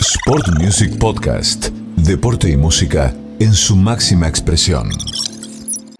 [0.00, 1.70] Sport Music Podcast.
[1.96, 4.88] Deporte y música en su máxima expresión.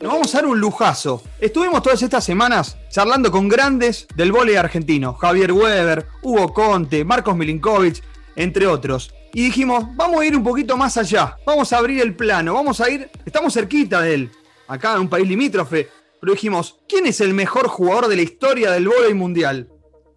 [0.00, 1.24] Nos vamos a dar un lujazo.
[1.40, 5.14] Estuvimos todas estas semanas charlando con grandes del vóley argentino.
[5.14, 8.00] Javier Weber, Hugo Conte, Marcos Milinkovic,
[8.36, 9.12] entre otros.
[9.34, 11.36] Y dijimos, vamos a ir un poquito más allá.
[11.44, 12.54] Vamos a abrir el plano.
[12.54, 14.30] Vamos a ir, estamos cerquita de él.
[14.68, 15.88] Acá en un país limítrofe.
[16.20, 19.68] Pero dijimos, ¿quién es el mejor jugador de la historia del vóley mundial?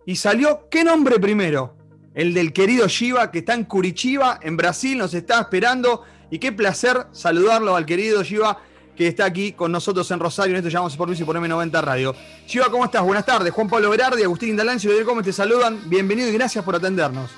[0.05, 1.80] Y salió, ¿qué nombre primero?
[2.13, 6.03] El del querido Shiva, que está en Curitiba, en Brasil, nos está esperando.
[6.29, 8.57] Y qué placer saludarlo al querido Shiva,
[8.97, 10.51] que está aquí con nosotros en Rosario.
[10.51, 12.13] En esto llamamos por y por M90 Radio.
[12.45, 13.01] Shiva, ¿cómo estás?
[13.03, 13.53] Buenas tardes.
[13.53, 15.89] Juan Pablo Berardi, Agustín Indalancio y Gómez te saludan.
[15.89, 17.29] Bienvenido y gracias por atendernos.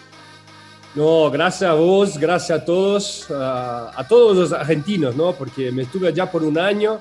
[0.95, 5.33] No, gracias a vos, gracias a todos, a, todos los argentinos, ¿no?
[5.33, 6.99] Porque me estuve allá por un año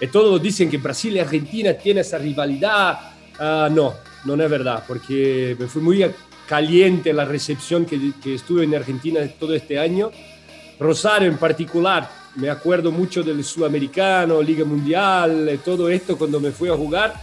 [0.00, 2.98] y todos dicen que Brasil y Argentina tienen esa rivalidad.
[3.38, 6.02] Ah, no, no es verdad, porque me fue muy
[6.46, 10.10] caliente la recepción que, que estuve en Argentina todo este año.
[10.78, 16.68] Rosario en particular, me acuerdo mucho del Sudamericano, Liga Mundial, todo esto cuando me fui
[16.68, 17.14] a jugar,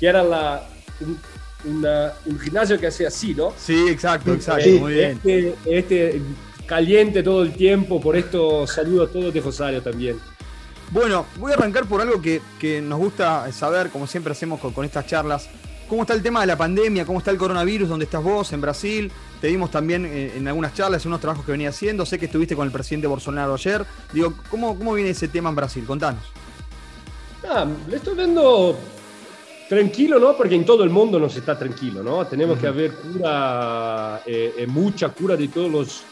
[0.00, 0.66] que era la,
[1.00, 1.18] un,
[1.64, 3.52] una, un gimnasio que hacía así, ¿no?
[3.56, 4.64] Sí, exacto, exacto.
[4.64, 5.10] Sí, muy bien.
[5.12, 6.22] Este, este
[6.66, 10.18] caliente todo el tiempo, por esto saludo a todos de Rosario también.
[10.90, 14.72] Bueno, voy a arrancar por algo que, que nos gusta saber, como siempre hacemos con,
[14.72, 15.48] con, estas charlas.
[15.94, 17.06] ¿Cómo está el tema de la pandemia?
[17.06, 17.88] ¿Cómo está el coronavirus?
[17.88, 18.52] ¿Dónde estás vos?
[18.52, 19.12] En Brasil.
[19.40, 22.04] Te vimos también eh, en algunas charlas, en unos trabajos que venía haciendo.
[22.04, 23.86] Sé que estuviste con el presidente Bolsonaro ayer.
[24.12, 25.84] Digo, ¿cómo, cómo viene ese tema en Brasil?
[25.86, 26.24] Contanos.
[27.48, 28.76] Ah, le estoy viendo
[29.68, 30.36] tranquilo, ¿no?
[30.36, 32.26] Porque en todo el mundo no se está tranquilo, ¿no?
[32.26, 32.60] Tenemos uh -huh.
[32.60, 36.02] que haber cura, eh, eh, mucha cura de todos los,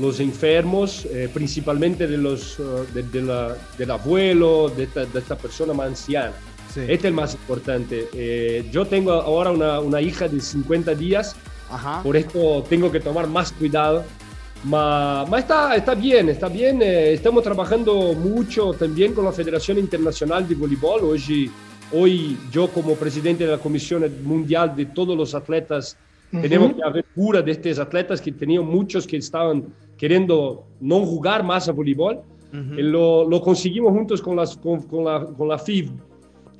[0.00, 2.56] los enfermos, eh, principalmente de los,
[2.92, 6.32] de, de la, del abuelo, de esta, de esta persona más anciana.
[6.72, 6.80] Sí.
[6.80, 8.08] Este es el más importante.
[8.12, 11.34] Eh, yo tengo ahora una, una, hija de 50 días,
[11.70, 12.02] Ajá.
[12.02, 14.04] por esto tengo que tomar más cuidado.
[14.64, 16.82] Ma, ma está, está bien, está bien.
[16.82, 21.04] Eh, estamos trabajando mucho también con la Federación Internacional de Voleibol.
[21.04, 21.50] Hoy,
[21.92, 25.96] hoy yo como presidente de la Comisión Mundial de todos los atletas,
[26.32, 26.42] uh -huh.
[26.42, 31.44] tenemos que haber cura de estos atletas que tenían muchos que estaban queriendo no jugar
[31.44, 32.16] más a voleibol.
[32.52, 32.82] Uh -huh.
[32.82, 35.90] lo, lo, conseguimos juntos con, las, con, con, la, con la FIB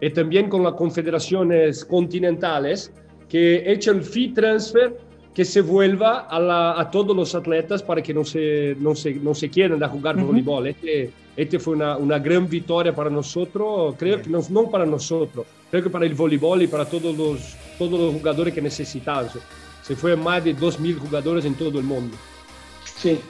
[0.01, 2.93] y también con las confederaciones continentales
[3.29, 4.97] que hecho el fee transfer
[5.35, 9.15] que se vuelva a, la, a, todos los atletas para que no se, no se,
[9.15, 10.27] no se quieran a jugar uh -huh.
[10.27, 10.67] voleibol.
[10.67, 15.47] Este, este fue una, una, gran victoria para nosotros, creo que no, no, para nosotros,
[15.71, 19.29] creo que para el voleibol y para todos los, todos los jugadores que necesitaban.
[19.83, 22.17] Se fue más de 2.000 jugadores en todo el mundo.
[22.97, 23.21] Sí,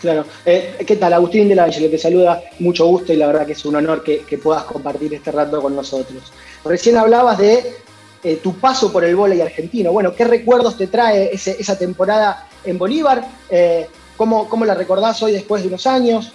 [0.00, 0.24] Claro.
[0.46, 1.12] Eh, ¿Qué tal?
[1.12, 4.02] Agustín de la Ángel, te saluda, mucho gusto y la verdad que es un honor
[4.02, 6.32] que, que puedas compartir este rato con nosotros.
[6.64, 7.74] Recién hablabas de
[8.22, 9.92] eh, tu paso por el vóley argentino.
[9.92, 13.26] Bueno, ¿qué recuerdos te trae ese, esa temporada en Bolívar?
[13.50, 16.32] Eh, ¿cómo, ¿Cómo la recordás hoy después de unos años?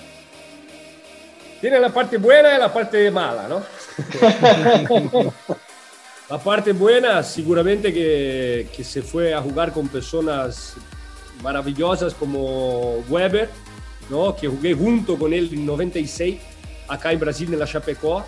[1.60, 3.64] Tiene la parte buena y la parte mala, ¿no?
[6.30, 10.76] la parte buena, seguramente que, que se fue a jugar con personas
[11.42, 13.50] maravillosas como Weber,
[14.10, 14.36] ¿no?
[14.36, 16.38] que jugué junto con él en 96
[16.88, 18.26] acá en Brasil en la Chapecó,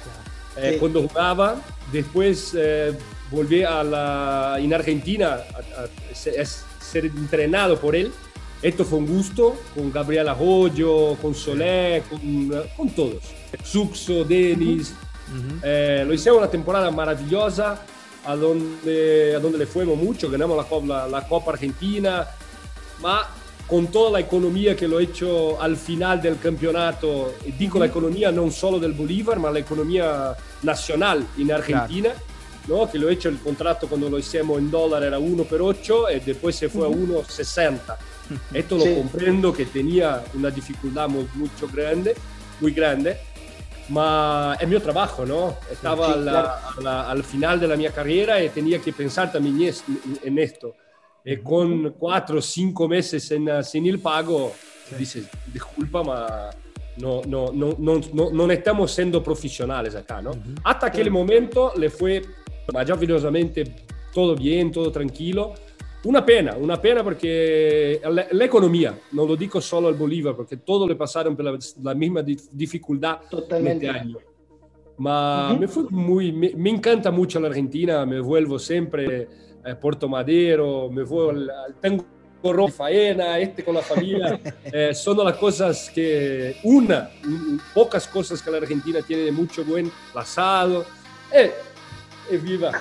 [0.55, 0.79] eh, sí.
[0.79, 1.61] cuando jugaba.
[1.91, 2.93] Después eh,
[3.31, 8.11] volví a la, en Argentina a, a, ser entrenado por él.
[8.61, 13.23] Esto fue un gusto con Gabriel Arroyo, con Solé, con, con todos.
[13.63, 14.93] Suxo, Denis.
[15.29, 15.59] Uh -huh.
[15.63, 17.81] eh, lo hicimos una temporada maravillosa
[18.25, 22.27] a donde, a donde le fuimos mucho, ganamos la, la, la Copa Argentina,
[23.01, 23.27] ma
[23.67, 27.87] con toda la economía que lo he hecho al final del campeonato, y digo la
[27.87, 32.85] economía no solo del Bolívar, ma la economía nacional en Argentina, claro.
[32.85, 32.89] ¿no?
[32.89, 36.11] que lo he hecho el contrato cuando lo hicimos en dólar era 1 por 8
[36.15, 37.79] y después se fue a 1,60.
[38.53, 38.95] Esto lo sí.
[38.95, 42.15] comprendo que tenía una dificultad muy, mucho grande,
[42.61, 43.17] muy grande,
[43.89, 45.57] ma es mi trabajo, ¿no?
[45.69, 46.47] Estaba sí, claro.
[46.77, 49.73] la, la, al final de la mi carrera y tenía que pensar también
[50.23, 50.75] en esto.
[51.29, 54.53] E con cuatro o cinco meses en, sin el pago,
[54.87, 54.95] sí.
[54.95, 56.49] dices, disculpa, ma
[56.99, 60.31] no, no, no, no, no estamos siendo profesionales acá, ¿no?
[60.31, 60.61] Uh -huh.
[60.63, 62.21] Hasta aquel momento le fue
[62.73, 63.65] maravillosamente
[64.13, 65.53] todo bien, todo tranquilo.
[66.05, 70.55] Una pena, una pena porque la, la, economía, no lo digo solo al Bolívar, porque
[70.55, 73.89] todos le pasaron por la, la misma dificultad Totalmente.
[73.89, 74.17] año.
[74.99, 75.59] Ma uh -huh.
[75.59, 79.27] me, fue muy, me, me, encanta mucho la Argentina, me vuelvo siempre
[79.65, 82.05] a Puerto Madero, me vuelvo al, al tengo
[82.69, 87.09] faena, este con la familia, eh, son las cosas que, una,
[87.73, 90.85] pocas cosas que la Argentina tiene de mucho buen pasado.
[91.31, 91.51] Eh,
[92.31, 92.71] eh, viva,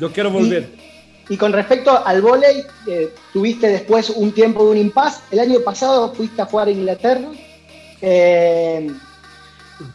[0.00, 0.88] yo quiero volver.
[1.28, 5.22] Y con respecto al vóley, eh, tuviste después un tiempo de un impas.
[5.30, 7.28] El año pasado fuiste a jugar en Inglaterra.
[8.00, 8.90] Eh,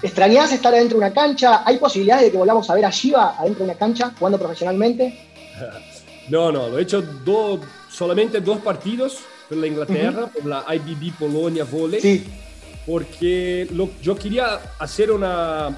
[0.01, 1.63] ¿Extrañás estar adentro de una cancha?
[1.65, 5.17] ¿Hay posibilidades de que volvamos a ver a Shiva adentro de una cancha jugando profesionalmente?
[6.29, 7.59] No, no, lo he hecho do,
[7.89, 12.01] solamente dos partidos por la Inglaterra, por la IBB Polonia Volley.
[12.01, 12.25] Sí.
[12.85, 15.75] Porque lo, yo quería hacer una,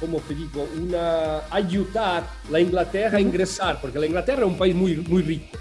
[0.00, 4.58] como te digo, una, ayudar a la Inglaterra a ingresar, porque la Inglaterra es un
[4.58, 5.58] país muy, muy rico.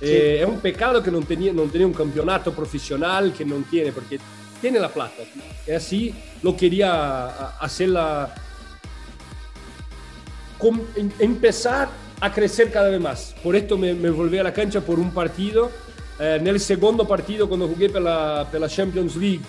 [0.00, 3.92] Eh, es un pecado que no tenía, no tenía un campeonato profesional, que no tiene,
[3.92, 4.18] porque
[4.60, 5.22] tiene la plata.
[5.66, 8.34] Y así lo quería hacerla,
[10.58, 11.88] com, em, empezar
[12.20, 13.34] a crecer cada vez más.
[13.42, 15.70] Por esto me, me volví a la cancha por un partido.
[16.18, 19.42] Eh, en el segundo partido, cuando jugué por la, Champions League,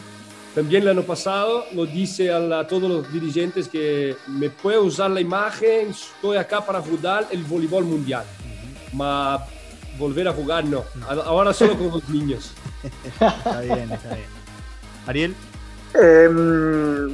[0.54, 5.12] también el año pasado, lo dice a, a, todos los dirigentes que me puedo usar
[5.12, 8.26] la imagen, estoy acá para jugar el voleibol mundial.
[8.94, 9.42] Uh -huh.
[9.98, 10.84] volver a jugar no.
[10.96, 11.08] no.
[11.22, 12.52] Ahora solo con los niños.
[13.04, 14.28] está bien, está bien.
[15.08, 15.36] Ariel.
[15.94, 16.30] Eh,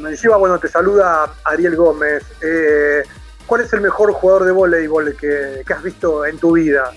[0.09, 2.23] decía, bueno, te saluda Ariel Gómez.
[2.41, 3.03] Eh,
[3.45, 6.91] ¿Cuál es el mejor jugador de voleibol que, que, has visto en tu vida?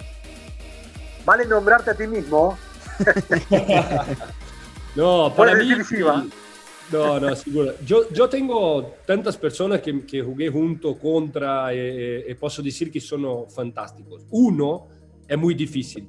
[1.25, 2.57] Vale nombrarte a ti mismo.
[4.95, 5.69] no, para mí.
[6.93, 7.75] No, no, seguro.
[7.85, 13.01] Yo, yo tengo tantas personas que, que jugué junto, contra, e, e posso decir que
[13.01, 14.25] sono fantásticos.
[14.31, 14.89] Uno
[15.27, 16.07] è muy difícil,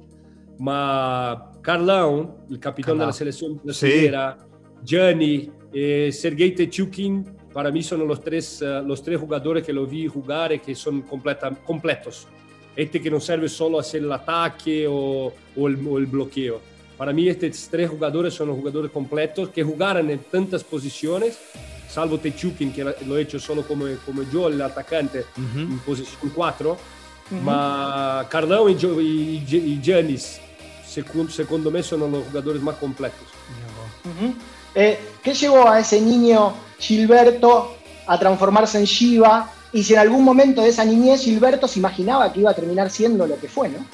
[0.58, 4.46] ma Carlão, il capitano della selezione brasileira, sí.
[4.84, 9.84] Gianni e Sergei Techukin, para mí son los tres, uh, los tres jugadores que lo
[9.84, 12.28] vi jugar y que son completa, completos.
[12.76, 16.60] Este que no serve solo a hacer el ataque o, o, el, o el bloqueo.
[16.96, 21.36] Para mí estos tres jugadores son los jugadores completos que jugaron en tantas posiciones,
[21.88, 25.62] salvo Techukin que lo he hecho solo como, como yo, el atacante, uh -huh.
[25.62, 26.70] en posición 4.
[26.70, 26.76] Uh
[27.34, 27.42] -huh.
[27.42, 30.40] Ma Carlão e, Giannis,
[30.86, 33.26] secondo, secondo me, sono los jugadores más completos.
[34.04, 34.57] Uh -huh.
[34.74, 37.76] Eh, ¿Qué llevó a ese niño Gilberto
[38.06, 39.50] a transformarse en Shiva?
[39.72, 42.90] Y si en algún momento de esa niñez Gilberto se imaginaba que iba a terminar
[42.90, 43.84] siendo lo que fue, ¿no?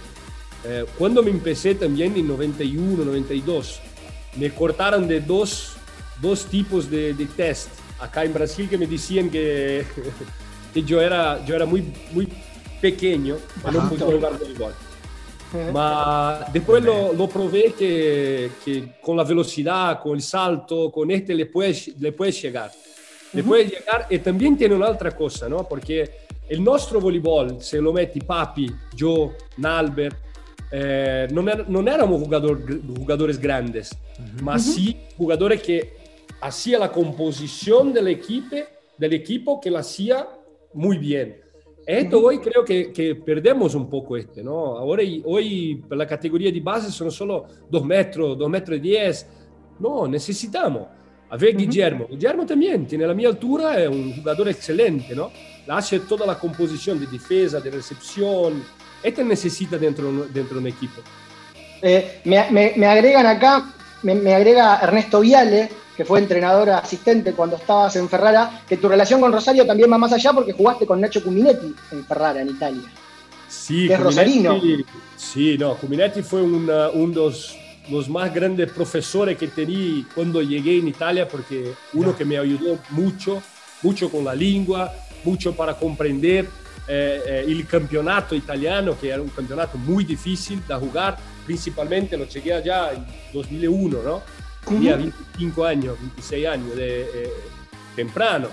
[0.64, 3.80] eh, cuando me empecé también en 91, 92,
[4.36, 5.76] me cortaron de dos,
[6.20, 7.68] dos tipos de, de, test
[8.00, 9.84] acá en Brasil que me decían que,
[10.74, 12.28] que yo, era, yo era muy, muy
[12.80, 14.72] pequeño y no podía jugar voleibol.
[15.72, 21.34] Ma después lo, lo probé que, que, con la velocidad, con el salto, con este
[21.34, 22.72] le puedes, le puedes llegar.
[23.32, 25.66] Le puedes llegar y también tiene una otra cosa, ¿no?
[25.68, 30.24] Porque il nostro voleibol, se lo metti Papi, Joe, Nalbert,
[30.70, 32.60] eh, non, er non, jugador,
[32.96, 34.42] jugadores grandes, uh -huh.
[34.42, 35.92] ma sí jugadores que
[36.40, 38.66] hacía la composición del, equipe,
[38.98, 40.26] del equipo que la hacía
[40.74, 41.40] muy bien.
[41.86, 42.24] Esto -huh.
[42.26, 44.76] hoy creo que, que, perdemos un poco este, ¿no?
[44.76, 49.26] Ahora, hoy la categoría de base son solo 2 metros, 2 metros y 10.
[49.78, 50.95] No, necesitamos.
[51.28, 51.60] A ver, uh -huh.
[51.60, 52.06] Guillermo.
[52.08, 55.30] Guillermo también tiene la mi altura, es un jugador excelente, ¿no?
[55.68, 58.62] hace toda la composición de defensa, de recepción.
[59.02, 61.00] Este necesita dentro, dentro de un equipo.
[61.82, 67.32] Eh, me, me, me, agregan acá, me, me, agrega Ernesto Viale, que fue entrenador asistente
[67.32, 70.86] cuando estabas en Ferrara, que tu relación con Rosario también va más allá porque jugaste
[70.86, 72.82] con Nacho Cuminetti en Ferrara, en Italia.
[73.48, 74.60] Sí, que es rosarino.
[75.16, 77.36] Sí, no, Cuminetti fue una, uno de
[77.90, 82.78] los, más grandes profesores que tenía cuando llegué en Italia, porque uno que me ayudó
[82.90, 83.42] mucho,
[83.82, 84.92] mucho con la lengua,
[85.24, 86.46] mucho para comprender
[86.88, 92.26] eh, eh, el campeonato italiano, que era un campeonato muy difícil de jugar, principalmente lo
[92.26, 94.22] llegué allá en 2001, ¿no?
[94.64, 97.32] Tenía 25 años, 26 años de, eh,
[97.96, 98.48] temprano,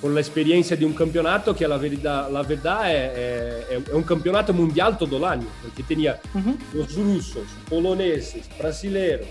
[0.00, 4.02] con la experiencia de un campeonato que la verdad, la verdad es, es, es un
[4.02, 6.56] campeonato mundial todo el año, porque tenía uh -huh.
[6.74, 9.28] los rusos, poloneses, brasileños,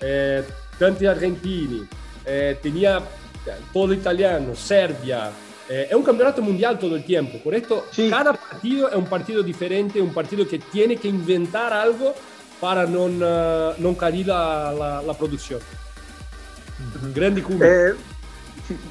[0.00, 0.42] eh,
[0.78, 1.86] tantos argentinos,
[2.62, 3.02] tenía
[3.72, 5.30] todo italiano, Serbia,
[5.68, 9.42] Eh, es un campeonato mundial todo el tiempo, por esto cada partido es un partido
[9.42, 12.14] diferente, un partido que tiene que inventar algo
[12.60, 15.60] para no uh, non caer la, la, producción.
[17.14, 17.94] Grande eh,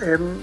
[0.02, 0.42] em,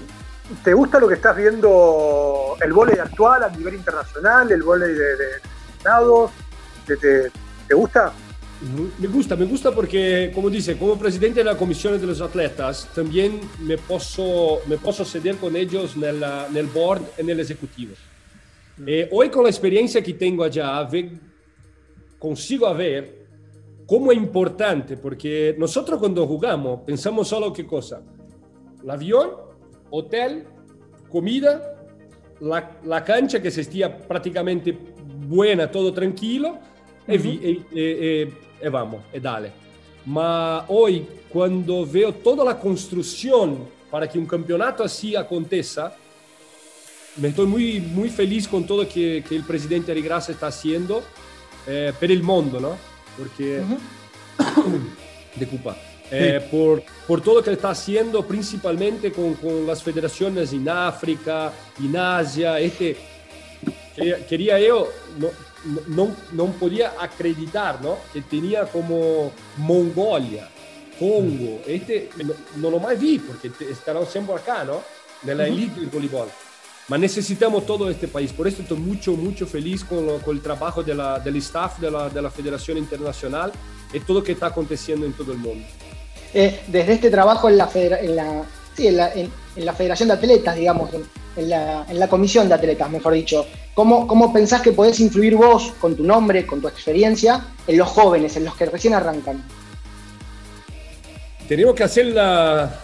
[0.63, 5.15] ¿Te gusta lo que estás viendo, el volei actual a nivel internacional, el volei de,
[5.15, 5.25] de,
[6.87, 7.31] de ¿Te,
[7.67, 8.11] te gusta?
[8.99, 12.89] Me gusta, me gusta porque, como dice, como presidente de la comisión de los atletas,
[12.93, 17.93] también me puedo, me puedo ceder con ellos en el board, en el ejecutivo.
[18.85, 21.11] Eh, hoy con la experiencia que tengo allá, ve,
[22.17, 23.27] consigo ver
[23.85, 28.01] cómo es importante, porque nosotros cuando jugamos pensamos solo qué cosa,
[28.83, 29.48] el avión,
[29.89, 30.45] hotel,
[31.09, 31.75] comida,
[32.39, 34.77] la, la cancha que se esté prácticamente
[35.27, 36.57] buena, todo tranquilo,
[37.07, 37.39] uh -huh.
[37.43, 39.51] e, e, e, e vamos, dale.
[40.05, 45.95] Ma hoy, cuando veo toda la construcción para que un campeonato así acontezca,
[47.17, 51.03] me estoy muy, muy feliz con todo que, que el presidente Arigrasa está haciendo
[51.67, 52.77] eh, per il mondo, ¿no?
[53.17, 53.77] Porque, uh
[54.41, 54.79] -huh.
[55.35, 55.75] de Cupa,
[56.11, 61.95] eh, por, por todo que está haciendo principalmente con, con las federaciones en África, en
[61.95, 62.97] Asia, este,
[63.95, 65.29] quería, quería yo, no,
[65.87, 67.97] no, no podía acreditar ¿no?
[68.13, 70.49] que tenía como Mongolia,
[70.97, 74.81] Congo, este no, no lo más vi porque estarán siempre acá, ¿no?
[75.21, 76.27] De la elite del voleibol.
[76.89, 80.41] Pero necesitamos todo este país, por eso estoy mucho, mucho feliz con, lo, con el
[80.41, 83.51] trabajo de la, del staff de la, de la Federación Internacional
[83.93, 85.65] y todo lo que está aconteciendo en todo el mundo.
[86.33, 88.43] Eh, desde este trabajo en la, en la,
[88.75, 90.89] sí, en la, en, en la Federación de Atletas, digamos,
[91.35, 93.45] en la, en la, comisión de atletas, mejor dicho.
[93.73, 97.87] ¿Cómo, ¿Cómo pensás que podés influir vos, con tu nombre, con tu experiencia, en los
[97.87, 99.43] jóvenes, en los que recién arrancan?
[101.47, 102.79] Tenemos que hacer la,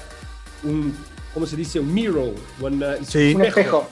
[0.63, 0.97] un,
[1.33, 1.79] ¿cómo se dice?
[1.79, 3.35] Un mirror, un, uh, sí.
[3.35, 3.87] un espejo.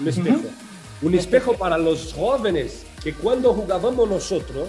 [0.00, 0.38] Un espejo.
[0.38, 0.66] Uh -huh.
[1.02, 4.68] Un espejo para los jóvenes que cuando jugábamos nosotros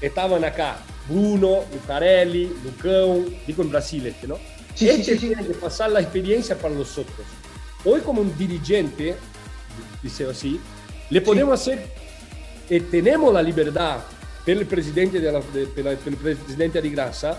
[0.00, 0.78] estaban acá.
[1.08, 4.38] Bruno, Lucarelli, Lucão, digo en Brasil este, ¿no?
[4.74, 7.26] Sí, este sí, sí, tiene que pasar la experiencia para nosotros.
[7.84, 9.14] Hoy como un dirigente,
[10.02, 10.58] dice así,
[11.10, 11.86] le podemos hacer,
[12.68, 14.00] eh, tenemos la libertad
[14.44, 17.36] per il presidente, della, de, per, per il presidente di Grassa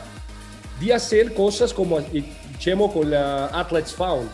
[0.80, 2.00] di hacer cosas como
[2.58, 4.30] hicimos con la Athletes Found,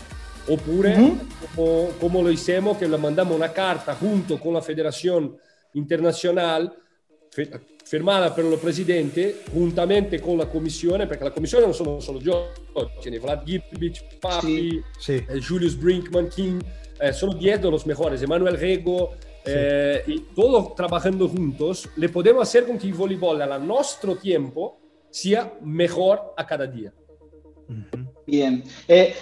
[0.47, 1.17] oppure -huh.
[1.55, 5.37] como, como, lo hicimos que le mandamos una carta junto con la Federación
[5.73, 6.73] Internacional
[7.91, 12.19] firmada per il presidente juntamente con la commissione, perché la commissione non sono solo
[13.03, 15.25] ne Vlad Gibic, Papi, sí, sí.
[15.27, 16.61] Eh, Julius Brinkman, King,
[16.97, 19.11] eh, sono 10 de los mejores, Emanuel Rego,
[19.43, 19.51] sí.
[19.53, 24.79] eh, y todos trabajando juntos, le podemos hacer con que el voleibol a nuestro tiempo
[25.09, 26.93] sea mejor a cada día.
[28.25, 28.63] Bien.
[28.87, 29.13] Eh,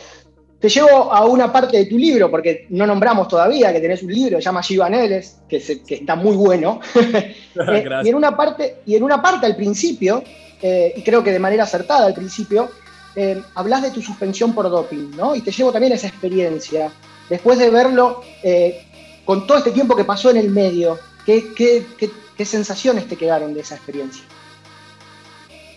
[0.59, 4.13] te llevo a una parte de tu libro, porque no nombramos todavía que tenés un
[4.13, 6.81] libro, se llama Givaneles, que, se, que está muy bueno.
[6.95, 10.21] eh, y, en una parte, y en una parte al principio,
[10.61, 12.69] eh, y creo que de manera acertada al principio,
[13.15, 15.35] eh, hablas de tu suspensión por doping, ¿no?
[15.35, 16.91] Y te llevo también a esa experiencia.
[17.29, 18.85] Después de verlo, eh,
[19.25, 23.15] con todo este tiempo que pasó en el medio, ¿qué, qué, qué, qué sensaciones te
[23.15, 24.23] quedaron de esa experiencia?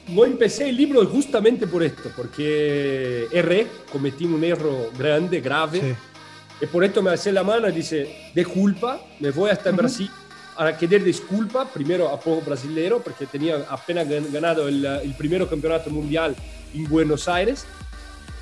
[0.08, 6.64] No empecé el libro justamente por esto, porque erré, cometí un error grande, grave, sí.
[6.64, 9.72] y por esto me hace la mano y dice, de culpa, me voy hasta uh
[9.72, 9.76] -huh.
[9.76, 10.10] Brasil
[10.56, 15.90] a pedir disculpa, primero a poco brasilero, porque tenía apenas ganado el, el primer campeonato
[15.90, 16.36] mundial
[16.74, 17.64] en Buenos Aires,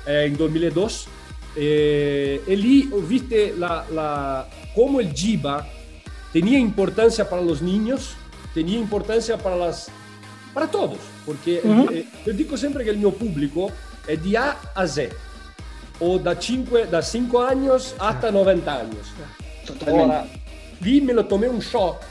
[0.05, 1.07] eh, en 2002,
[1.55, 5.67] eh, y lì viste la, la, cómo el Jiba
[6.31, 8.15] tenía importancia para los niños,
[8.53, 9.89] tenía importancia para las
[10.53, 11.89] para todos, -huh.
[11.89, 13.71] eh, io dico sempre che il mio pubblico
[14.05, 15.09] è di A a Z,
[15.99, 19.07] o da 5, da 5 años hasta 90 años.
[19.65, 20.01] Totalmente.
[20.01, 20.27] Ahora,
[20.79, 22.03] lì me lo tomé un shock,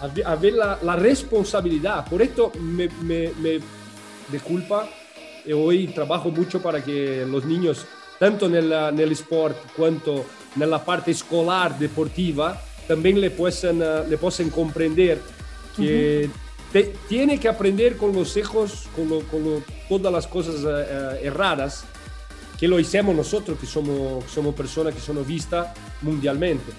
[0.00, 3.60] a ver la, la responsabilidad, por esto me, me, me
[4.28, 4.88] de culpa
[5.44, 7.86] y hoy trabajo mucho para que los niños,
[8.18, 10.24] tanto nel, nel sport quanto
[10.56, 13.78] nella parte escolar deportiva, también le puedan,
[14.08, 15.20] le puedan comprender
[15.76, 16.43] que uh -huh
[16.74, 21.24] te, tiene que aprender con los hijos, con, lo, con lo, todas las cosas uh,
[21.24, 21.84] erradas
[22.58, 25.68] que lo hicimos nosotros, que somos, somos personas que son vistas
[26.02, 26.72] mundialmente.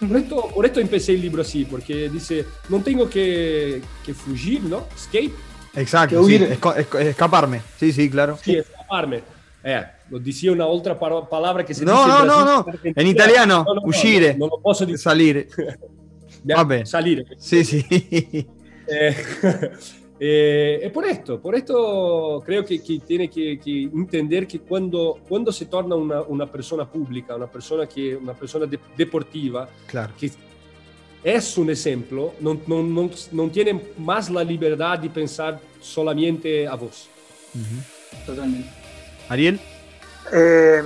[0.00, 4.64] Por esto, por esto empecé el libro así, porque dice, no tengo que, que fugir,
[4.64, 4.88] ¿no?
[4.96, 5.32] Escape.
[5.76, 7.62] Exacto, sí, esco, esco, escaparme.
[7.78, 8.36] Sí, sí, claro.
[8.42, 9.22] Sí, escaparme.
[9.62, 13.06] Eh, lo decía una otra palabra que se no, dice no, en no, no, en
[13.06, 14.32] italiano, no, no, uscire.
[14.34, 14.98] No, no, lo posso dire.
[14.98, 15.48] Salir.
[16.42, 16.84] Vabbè.
[16.84, 17.26] Salire.
[17.38, 18.46] Sí, sí.
[18.88, 19.72] Eh,
[20.18, 25.18] Eh, es por esto, por esto creo que, que tiene que, que, entender que cuando,
[25.28, 30.14] cuando se torna una, una, persona pública, una persona, que, una persona de, deportiva, claro.
[30.18, 30.30] que
[31.22, 36.76] es un ejemplo, no, no, no, no, tiene más la libertad de pensar solamente a
[36.76, 37.10] vos.
[37.54, 38.24] Uh -huh.
[38.24, 38.70] Totalmente.
[39.28, 39.60] Ariel.
[40.32, 40.82] Eh,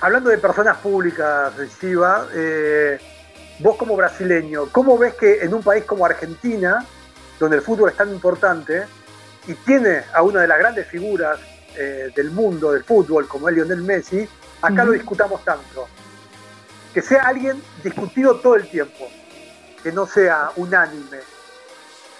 [0.00, 2.98] hablando de personas públicas, Shiva, eh,
[3.58, 6.84] vos como brasileño, ¿cómo ves que en un país como Argentina,
[7.38, 8.84] donde el fútbol es tan importante
[9.46, 11.38] y tiene a una de las grandes figuras
[11.76, 14.28] eh, del mundo del fútbol como es Lionel Messi,
[14.62, 14.86] acá uh -huh.
[14.86, 15.88] lo discutamos tanto?
[16.92, 19.08] Que sea alguien discutido todo el tiempo,
[19.82, 21.18] que no sea unánime.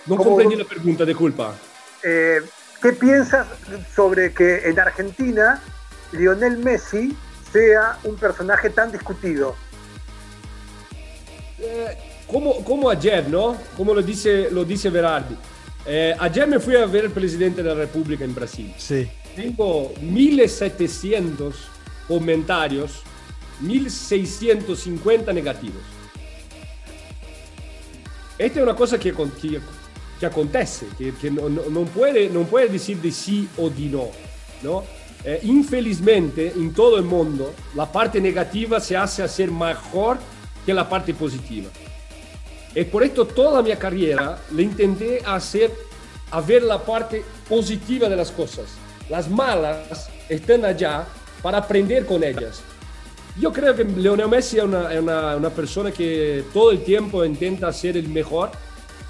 [0.06, 1.54] No comprendí la pregunta, disculpa.
[2.02, 2.40] Eh,
[2.80, 3.46] ¿Qué piensas
[3.94, 5.60] sobre que en Argentina
[6.12, 7.16] Lionel Messi
[7.52, 9.56] sea un personaje tan discutido?
[12.26, 13.56] Como, como, ayer, ¿no?
[13.76, 15.36] Como lo dice, lo dice Verardi.
[15.86, 18.72] Eh, ayer me fui a ver el presidente de la República en Brasil.
[18.76, 19.06] Sí.
[19.36, 21.54] Tengo 1700
[22.08, 23.02] comentarios,
[23.60, 25.82] 1650 negativos.
[28.38, 29.60] Esta es una cosa que, que,
[30.18, 33.86] que acontece, que, que no, no, no, puede, no puede decir de sí o de
[33.86, 34.08] no.
[34.62, 34.84] ¿no?
[35.24, 40.18] Eh, infelizmente, en todo el mundo, la parte negativa se hace hacer mejor
[40.64, 41.68] que la parte positiva.
[42.76, 45.72] Y por esto toda mi carrera le intenté hacer
[46.30, 48.66] a ver la parte positiva de las cosas.
[49.08, 51.06] Las malas están allá
[51.42, 52.62] para aprender con ellas.
[53.40, 57.72] Yo creo que Lionel Messi es una, una, una persona que todo el tiempo intenta
[57.72, 58.50] ser el mejor.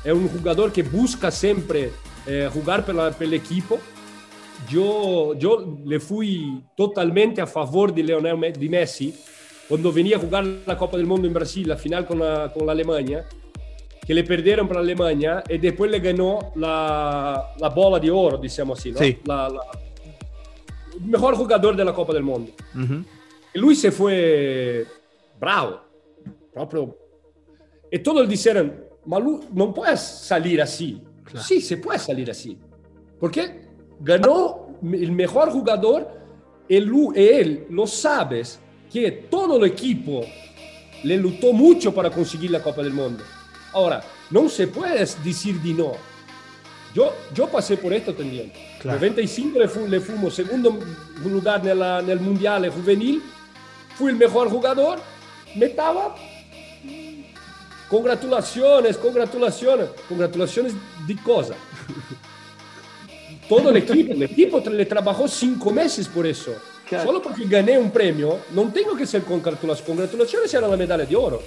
[0.05, 1.91] Es un jugador que busca siempre
[2.25, 3.81] eh, jugar por el equipo.
[4.71, 9.13] Yo, yo le fui totalmente a favor de Lionel de Messi
[9.69, 12.67] cuando venía a jugar la Copa del Mundo en Brasil, la final con la, con
[12.67, 13.27] la Alemania,
[14.07, 18.79] que le perdieron para Alemania y después le ganó la, la bola de oro, digamos
[18.79, 18.99] así, ¿no?
[18.99, 19.19] Sí.
[19.25, 19.61] La, la,
[20.95, 22.53] el mejor jugador de la Copa del Mundo.
[22.75, 23.05] Uh -huh.
[23.55, 24.87] Y Luis se fue
[25.41, 25.81] bravo,
[26.55, 26.97] proprio.
[27.91, 31.03] Y todos dijeron, Malu, no puedes salir así.
[31.25, 31.45] Claro.
[31.45, 32.57] Sí, se puede salir así.
[33.19, 33.67] Porque
[34.01, 36.07] ganó el mejor jugador,
[36.69, 38.61] él, él lo sabes
[38.93, 40.21] que todo el equipo
[41.03, 43.23] le luchó mucho para conseguir la Copa del Mundo.
[43.73, 45.93] Ahora, no se puede decir de no.
[46.95, 48.53] Yo, yo pasé por esto también.
[48.81, 48.99] Claro.
[48.99, 50.79] 95 le, fu, le fuimos segundo
[51.23, 53.23] lugar en el Mundial Juvenil.
[53.97, 54.99] Fui el mejor jugador.
[55.55, 56.15] Me estaba.
[57.89, 59.89] Congratulaciones, congratulaciones.
[60.09, 60.73] Congratulaciones
[61.07, 61.55] de cosa.
[63.49, 66.55] Todo el equipo, el equipo le trabajó cinco meses por eso.
[66.89, 67.05] Claro.
[67.05, 69.87] Solo porque gané un premio, no tengo que ser congratulaciones.
[69.87, 71.43] Congratulaciones era la medalla de oro.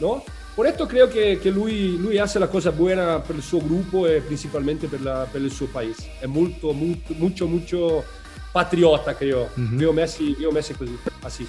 [0.00, 0.22] ¿no?
[0.54, 4.06] Por esto creo que, que lui, lui hace la cosa buena per il suo gruppo
[4.06, 6.12] e principalmente per, la, per il suo paese.
[6.20, 8.04] È molto, molto, mucho, mucho
[8.52, 9.50] patriota, creo.
[9.56, 9.76] Uh -huh.
[9.76, 11.46] Veo, Messi, veo Messi così, así.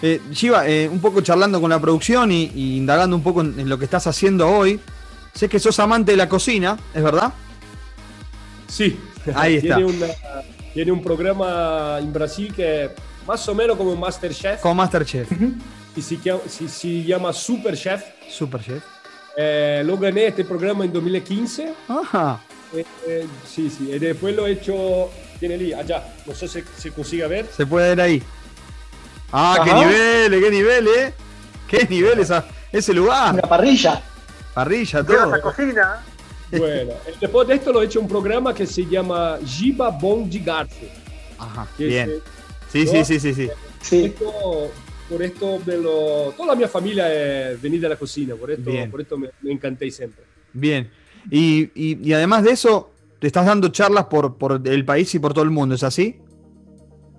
[0.00, 3.60] Eh, Shiva, eh, un poco charlando con la producción y, y indagando un poco en,
[3.60, 4.80] en, lo que estás haciendo hoy,
[5.34, 7.34] sé que sos amante de la cocina, ¿es verdad?
[8.66, 8.98] Sí,
[9.34, 9.76] ahí está.
[9.76, 10.06] tiene, una,
[10.72, 12.90] tiene un programa en Brasil que es
[13.26, 14.60] más o menos como Masterchef.
[14.62, 15.30] Como Masterchef.
[15.32, 15.52] Uh -huh.
[15.98, 18.02] Y se, se, se, llama Super Chef.
[18.28, 18.82] Super Chef.
[19.36, 21.72] Eh, lo gané este programa en 2015.
[21.88, 22.40] Ajá.
[22.72, 23.90] Eh, eh, sí, sí.
[23.90, 26.04] Y después lo he hecho, tiene ahí, allá.
[26.24, 27.46] No sé si se consigue ver.
[27.54, 28.22] Se puede ver ahí.
[29.32, 29.64] Ah, Ajá.
[29.64, 31.14] qué nivel, qué nivel, eh.
[31.66, 33.34] Qué nivel esa, ese lugar.
[33.34, 34.00] Una parrilla.
[34.54, 35.26] Parrilla, todo.
[35.26, 36.04] la cocina.
[36.50, 40.38] Bueno, después de esto lo he hecho un programa que se llama Giba Bon de
[40.38, 40.88] Garce.
[41.38, 42.22] Ajá, bien.
[42.72, 42.90] sí, ¿no?
[42.90, 43.50] sí, sí, sí, sí.
[43.82, 44.04] sí.
[44.06, 44.70] Esto,
[45.08, 48.70] por esto me lo, toda la mi familia es venida a la cocina, por esto,
[48.70, 48.90] Bien.
[48.90, 50.24] por esto me, me, encanté siempre.
[50.52, 50.90] Bien,
[51.30, 55.18] y, y, y, además de eso, te estás dando charlas por, por el país y
[55.18, 56.16] por todo el mundo, ¿es así?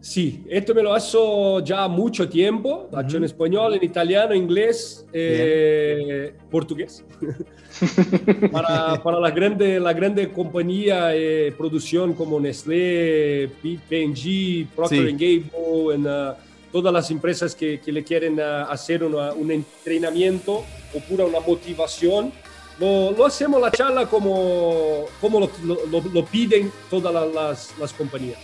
[0.01, 3.15] Sí, esto me lo hago ya mucho tiempo, uh -huh.
[3.17, 7.03] en español, en italiano, inglés, eh, portugués.
[8.51, 15.11] para, para la grande, la grande compañía de producción como Nestlé, P&G, Procter sí.
[15.11, 16.33] Gamble, en, uh,
[16.71, 21.39] todas las empresas que, que le quieren uh, hacer una, un entrenamiento o pura una
[21.39, 22.31] motivación,
[22.79, 28.39] lo, lo hacemos la charla como, como lo, lo, lo piden todas las, las, compañías.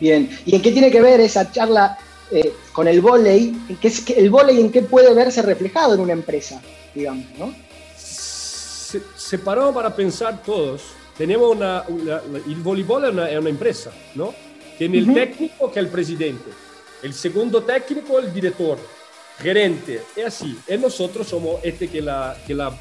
[0.00, 1.98] Bien, ¿y en qué tiene que ver esa charla
[2.30, 3.54] eh, con el volei?
[3.80, 6.62] ¿Qué es, ¿El volei en qué puede verse reflejado en una empresa,
[6.94, 7.54] digamos, no?
[7.96, 10.82] Se, se paró para pensar todos.
[11.18, 14.32] Tenemos una, una el voleibol es una, es una, empresa, ¿no?
[14.78, 15.08] Tiene uh -huh.
[15.08, 16.50] el técnico que el presidente
[17.02, 18.78] el segundo técnico, el director,
[19.38, 20.58] gerente, es así.
[20.68, 22.76] Y nosotros somos este que la, que la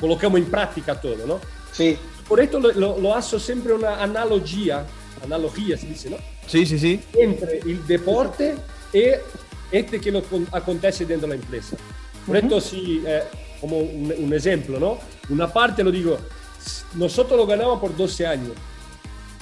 [0.00, 1.40] colocamos en práctica todo, ¿no?
[1.72, 1.96] Sí.
[2.28, 4.84] Por esto lo, lo, lo hago siempre una analogía,
[5.22, 6.16] analogía se dice, ¿no?
[6.46, 7.00] Sí, sí, sí.
[7.14, 8.54] Entre el deporte
[8.92, 9.04] y
[9.70, 11.76] este que lo con- acontece dentro de la empresa.
[12.26, 13.22] Por esto, sí, eh,
[13.60, 14.98] como un, un ejemplo, ¿no?
[15.28, 16.18] Una parte lo digo,
[16.94, 18.52] nosotros lo ganamos por 12 años.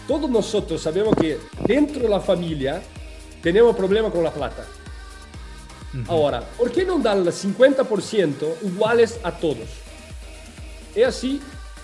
[0.06, 2.82] Todos nosotros sabemos que dentro de la familia
[3.44, 4.64] tenemos problemas con la plata.
[6.08, 9.68] Ahora, ¿por qué no dar el 50% iguales a todos?
[10.96, 11.40] Y así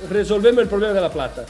[0.08, 1.44] resolvemos el problema de la plata.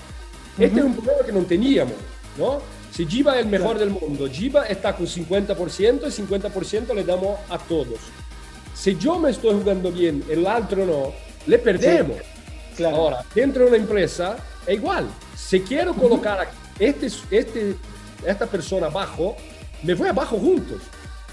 [0.59, 1.94] Este es un problema que no teníamos,
[2.37, 2.61] ¿no?
[2.90, 7.38] Si Giba es el mejor del mundo, Giba está con 50% y 50% le damos
[7.49, 8.01] a todos.
[8.75, 11.12] Si yo me estoy jugando bien, el otro no,
[11.46, 12.16] le perdemos.
[12.77, 12.96] Claro.
[12.96, 15.07] Ahora, dentro de una empresa es igual.
[15.37, 17.77] Si quiero colocar a este, este,
[18.27, 19.37] esta persona abajo,
[19.83, 20.83] me voy abajo juntos.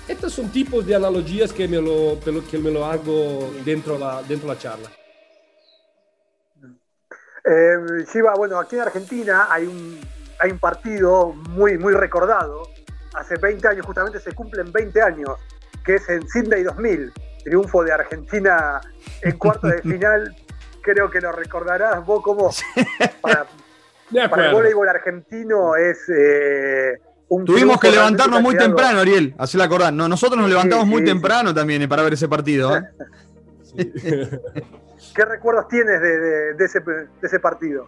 [0.07, 2.17] Estos son tipos de analogías que me lo,
[2.49, 4.89] que me lo hago dentro de la, dentro de la charla.
[7.43, 9.99] Eh, Shiva, bueno, aquí en Argentina hay un,
[10.39, 12.63] hay un partido muy, muy recordado.
[13.15, 15.31] Hace 20 años, justamente se cumplen 20 años,
[15.83, 17.11] que es en Sydney 2000.
[17.43, 18.81] Triunfo de Argentina
[19.21, 20.35] en cuarto de final.
[20.81, 22.49] Creo que lo recordarás vos como
[23.21, 23.45] para,
[24.47, 29.91] el voleibol argentino es eh, un Tuvimos que levantarnos muy temprano, Ariel, hacerla acordar.
[29.93, 31.13] No, nosotros nos Sí, levantamos muy sí, sí.
[31.13, 32.75] temprano también eh, para ver ese partido.
[32.77, 32.83] ¿eh?
[35.15, 37.87] ¿Qué recuerdos tienes de, de- de ese, de ese partido?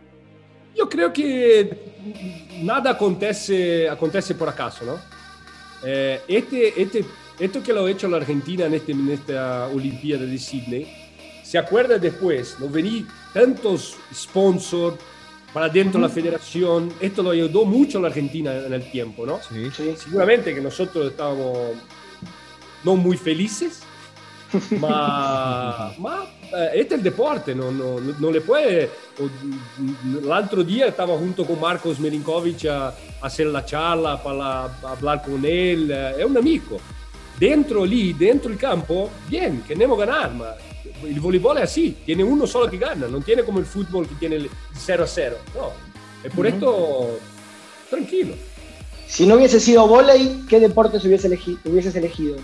[0.75, 4.99] Yo creo que nada acontece, acontece por acaso, ¿no?
[5.84, 7.06] Eh, este, este,
[7.39, 10.88] esto que lo ha hecho la Argentina en, este, en esta Olimpiada de Sydney,
[11.43, 14.95] se acuerda después, no vení tantos sponsors
[15.53, 19.25] para dentro de la federación, esto lo ayudó mucho a la Argentina en el tiempo,
[19.25, 19.39] ¿no?
[19.47, 19.69] Sí.
[19.75, 19.95] Sí.
[19.97, 21.57] Seguramente que nosotros estábamos
[22.83, 23.81] no muy felices,
[24.79, 28.89] ma, ma, eh, este es el deporte, no, no, no le puede.
[29.19, 35.21] o- L'altro día estaba junto con Marcos Milinkovic a, a hacer la charla para hablar
[35.21, 36.79] con él, eh, es un amigo.
[37.39, 40.47] Dentro lì, dentro el campo, bien, queremos ganar, ma
[41.04, 44.15] el voleibol es así, tiene uno solo que gana, no tiene como el fútbol que
[44.15, 45.72] tiene el 0 a 0, no.
[46.26, 47.18] Y por esto,
[47.89, 48.34] tranquilo.
[49.08, 52.38] Si no hubiese sido volei, ¿qué deportes hubiese elegi- hubieses elegido?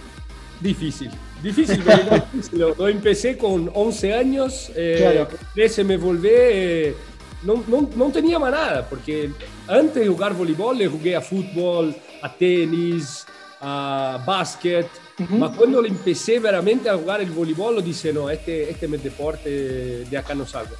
[0.62, 1.12] Difícil,
[1.44, 5.28] difícil, pero lo empecé con 11 años, eh, Claro.
[5.28, 6.96] con 13 me volví, eh,
[7.44, 9.30] no, no, no tenía más nada, porque
[9.68, 13.26] antes de jugar voleibol le jugué a fútbol, a tenis,
[13.62, 14.88] a básquet,
[15.30, 19.04] ma cuando le empecé veramente a jugar el voleibol, lo dice, no, este, este es
[19.04, 19.50] deporte,
[20.10, 20.76] de acá no salgo.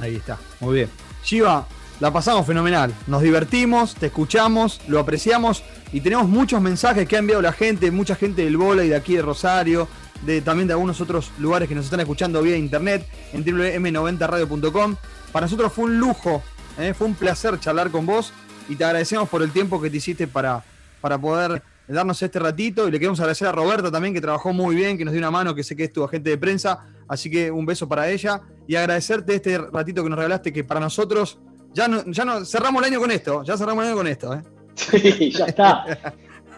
[0.00, 0.90] Ahí está, muy bien.
[1.24, 1.66] Shiva,
[2.00, 2.94] la pasamos fenomenal.
[3.06, 7.90] Nos divertimos, te escuchamos, lo apreciamos y tenemos muchos mensajes que ha enviado la gente,
[7.90, 9.86] mucha gente del y de aquí de Rosario,
[10.22, 14.96] de, también de algunos otros lugares que nos están escuchando vía internet en www.m90radio.com.
[15.32, 16.42] Para nosotros fue un lujo,
[16.78, 16.94] ¿eh?
[16.94, 18.32] fue un placer charlar con vos
[18.68, 20.64] y te agradecemos por el tiempo que te hiciste para,
[21.00, 21.62] para poder
[21.94, 25.04] darnos este ratito y le queremos agradecer a Roberta también que trabajó muy bien, que
[25.04, 27.66] nos dio una mano, que sé que es tu agente de prensa, así que un
[27.66, 31.38] beso para ella y agradecerte este ratito que nos regalaste que para nosotros
[31.72, 34.34] ya no, ya no cerramos el año con esto, ya cerramos el año con esto.
[34.34, 34.42] ¿eh?
[34.74, 35.84] Sí, ya está.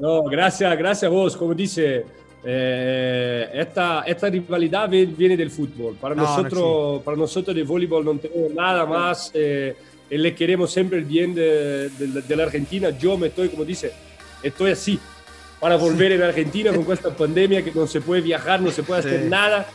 [0.00, 1.36] No, gracias, gracias a vos.
[1.36, 2.04] Como dice,
[2.44, 5.94] eh, esta, esta rivalidad vi- viene del fútbol.
[6.00, 9.30] Para, No, nosotros, para nosotros de voleibol no tenemos nada más.
[9.34, 9.76] eh,
[10.18, 12.90] le queremos siempre el bien de, de- de la Argentina.
[12.90, 13.92] Yo me estoy, como dice,
[14.42, 14.98] estoy así
[15.60, 19.00] para volver en Argentina con esta pandemia que no se puede viajar, no se puede
[19.00, 19.28] hacer Sí.
[19.28, 19.66] nada.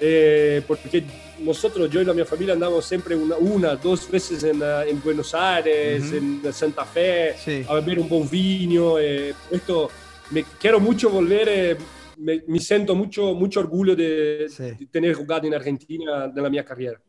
[0.00, 1.02] eh, porque
[1.40, 5.34] nosotros, yo y la mi familia andamos siempre una, una dos veces en, en Buenos
[5.34, 6.16] Aires, Ujú.
[6.44, 7.64] en Santa Fe, Sí.
[7.68, 8.96] a beber un buen vino.
[9.00, 9.90] eh, esto,
[10.30, 11.76] me quiero mucho volver, eh,
[12.16, 14.64] me, me siento mucho, mucho orgullo de, Sí.
[14.78, 17.00] de tener jugado en Argentina de la mi carrera.